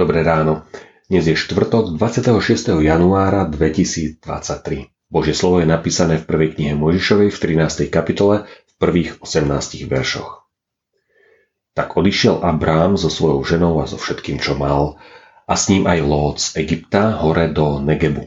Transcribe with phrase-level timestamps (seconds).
[0.00, 2.72] Dnes je štvrtok 26.
[2.80, 4.88] januára 2023.
[5.12, 7.92] Božie slovo je napísané v prvej knihe Mojžišovej v 13.
[7.92, 10.48] kapitole v prvých 18 veršoch.
[11.76, 14.96] Tak odišiel Abrám so svojou ženou a so všetkým, čo mal,
[15.44, 18.24] a s ním aj Lót z Egypta hore do Negebu.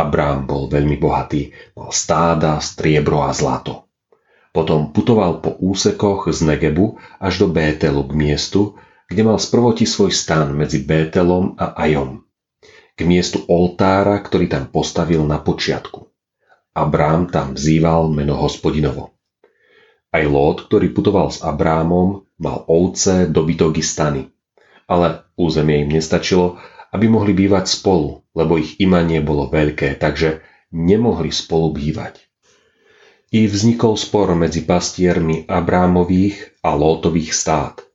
[0.00, 3.84] Abrám bol veľmi bohatý, mal stáda, striebro a zlato.
[4.48, 10.10] Potom putoval po úsekoch z Negebu až do Bételu k miestu, kde mal sprvoti svoj
[10.10, 12.26] stan medzi Bételom a Ajom,
[12.98, 16.10] k miestu oltára, ktorý tam postavil na počiatku.
[16.74, 19.16] Abrám tam vzýval meno hospodinovo.
[20.10, 24.22] Aj Lót, ktorý putoval s Abrámom, mal ovce, dobytok i stany.
[24.90, 26.58] Ale územie im nestačilo,
[26.92, 30.40] aby mohli bývať spolu, lebo ich imanie bolo veľké, takže
[30.72, 32.26] nemohli spolu bývať.
[33.34, 37.86] I vznikol spor medzi pastiermi Abrámových a Lótových stát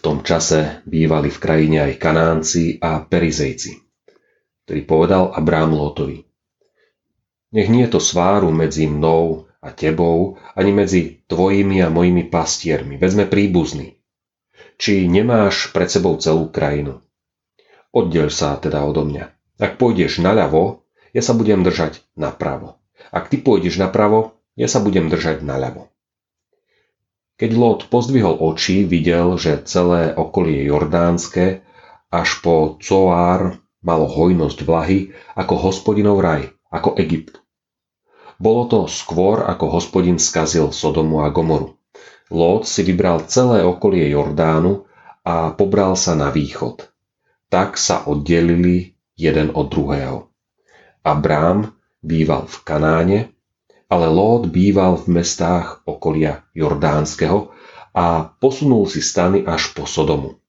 [0.00, 3.76] tom čase bývali v krajine aj Kanánci a Perizejci,
[4.64, 6.24] ktorý povedal Abrám Lótovi.
[7.52, 12.96] Nech nie je to sváru medzi mnou a tebou, ani medzi tvojimi a mojimi pastiermi,
[12.96, 14.00] veď sme príbuzní.
[14.80, 17.04] Či nemáš pred sebou celú krajinu?
[17.92, 19.28] Oddeľ sa teda odo mňa.
[19.60, 20.82] Ak pôjdeš naľavo,
[21.12, 22.80] ja sa budem držať napravo.
[23.12, 25.91] Ak ty pôjdeš napravo, ja sa budem držať naľavo.
[27.42, 31.66] Keď Lot pozdvihol oči, videl, že celé okolie Jordánske
[32.06, 37.42] až po Coár malo hojnosť vlahy ako hospodinov raj, ako Egypt.
[38.38, 41.74] Bolo to skôr, ako hospodin skazil Sodomu a Gomoru.
[42.30, 44.86] Lot si vybral celé okolie Jordánu
[45.26, 46.94] a pobral sa na východ.
[47.50, 50.30] Tak sa oddelili jeden od druhého.
[51.02, 51.74] Abrám
[52.06, 53.18] býval v Kanáne
[53.92, 57.52] ale Lót býval v mestách okolia Jordánskeho
[57.92, 60.40] a posunul si stany až po Sodomu.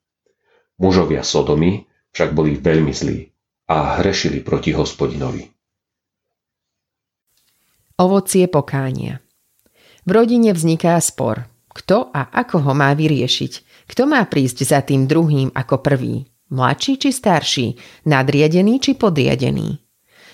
[0.80, 1.84] Mužovia Sodomy
[2.16, 3.28] však boli veľmi zlí
[3.68, 5.44] a hrešili proti hospodinovi.
[8.00, 9.20] Ovocie pokánia
[10.08, 11.44] V rodine vzniká spor.
[11.74, 13.86] Kto a ako ho má vyriešiť?
[13.92, 16.32] Kto má prísť za tým druhým ako prvý?
[16.48, 17.68] Mladší či starší?
[18.08, 19.83] Nadriadený či podriadený?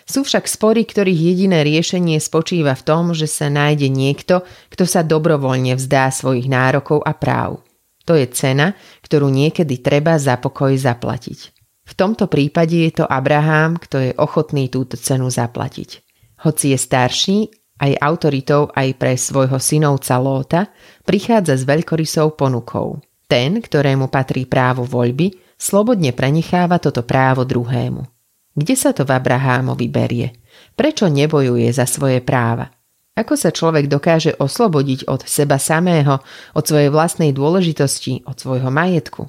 [0.09, 4.41] Sú však spory, ktorých jediné riešenie spočíva v tom, že sa nájde niekto,
[4.73, 7.61] kto sa dobrovoľne vzdá svojich nárokov a práv.
[8.09, 8.73] To je cena,
[9.05, 11.53] ktorú niekedy treba za pokoj zaplatiť.
[11.85, 16.01] V tomto prípade je to Abraham, kto je ochotný túto cenu zaplatiť.
[16.41, 17.37] Hoci je starší,
[17.77, 20.61] aj autoritou aj pre svojho synovca Lóta,
[21.05, 22.97] prichádza s veľkorysou ponukou.
[23.29, 28.18] Ten, ktorému patrí právo voľby, slobodne prenecháva toto právo druhému.
[28.57, 30.33] Kde sa to v Abrahámovi berie?
[30.73, 32.73] Prečo nebojuje za svoje práva?
[33.13, 36.23] Ako sa človek dokáže oslobodiť od seba samého,
[36.55, 39.27] od svojej vlastnej dôležitosti, od svojho majetku?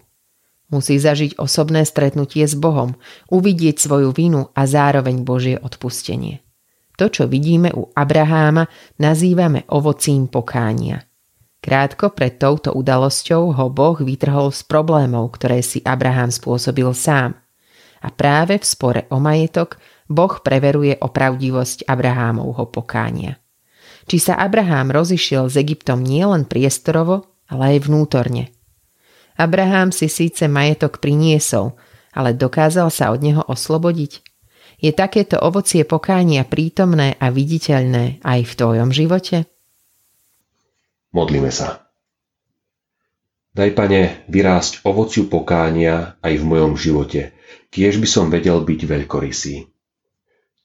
[0.70, 2.94] Musí zažiť osobné stretnutie s Bohom,
[3.26, 6.46] uvidieť svoju vinu a zároveň Božie odpustenie.
[6.94, 8.70] To, čo vidíme u Abraháma,
[9.02, 11.02] nazývame ovocím pokánia.
[11.58, 17.34] Krátko pred touto udalosťou ho Boh vytrhol z problémov, ktoré si Abraham spôsobil sám–
[18.00, 19.76] a práve v spore o majetok
[20.10, 23.38] Boh preveruje opravdivosť Abrahámovho pokánia.
[24.10, 28.50] Či sa Abrahám rozišiel s Egyptom nielen priestorovo, ale aj vnútorne.
[29.38, 31.78] Abrahám si síce majetok priniesol,
[32.10, 34.26] ale dokázal sa od neho oslobodiť.
[34.80, 39.46] Je takéto ovocie pokánia prítomné a viditeľné aj v tvojom živote?
[41.12, 41.86] Modlíme sa.
[43.50, 47.34] Daj, pane, vyrásť ovociu pokánia aj v mojom živote,
[47.70, 49.56] kiež by som vedel byť veľkorysý.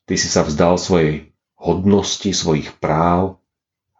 [0.05, 3.41] Ty si sa vzdal svojej hodnosti, svojich práv,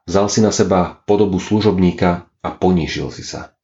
[0.06, 3.58] vzal si na seba podobu služobníka a ponížil si sa.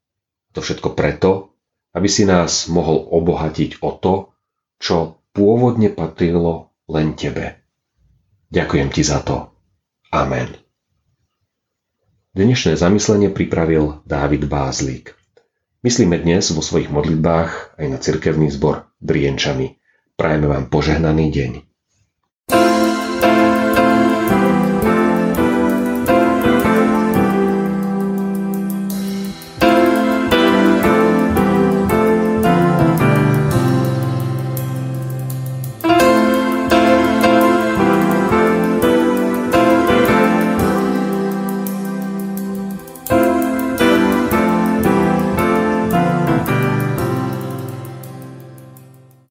[0.57, 1.53] To všetko preto,
[1.93, 4.33] aby si nás mohol obohatiť o to,
[4.81, 7.61] čo pôvodne patrilo len tebe.
[8.51, 9.53] Ďakujem ti za to.
[10.11, 10.49] Amen.
[12.31, 15.20] Dnešné zamyslenie pripravil Dávid Bázlík.
[15.81, 19.81] Myslíme dnes vo svojich modlitbách aj na cirkevný zbor Drienčany.
[20.13, 21.51] Prajeme vám požehnaný deň.